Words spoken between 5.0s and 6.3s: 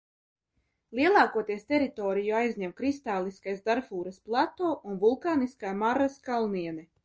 vulkāniskā Marras